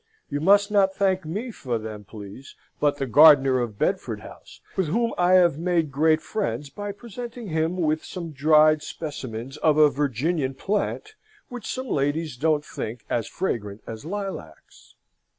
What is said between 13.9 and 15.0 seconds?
lilacs.